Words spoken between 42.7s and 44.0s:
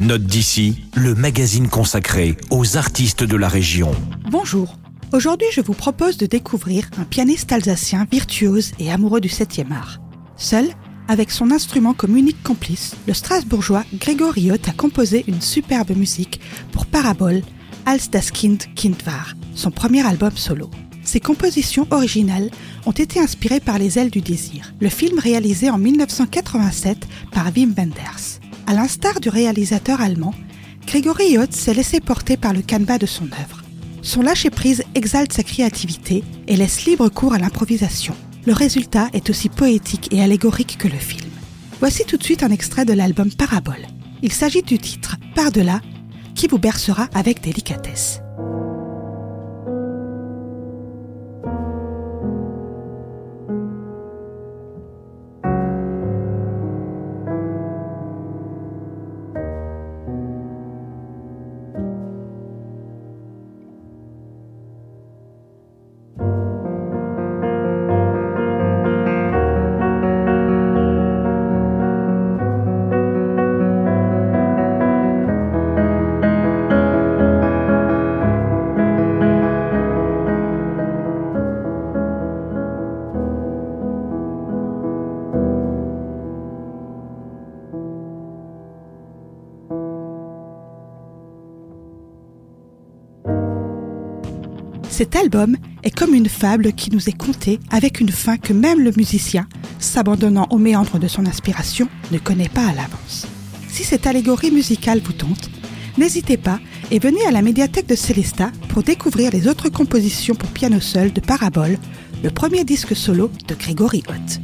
de l'album Parabole.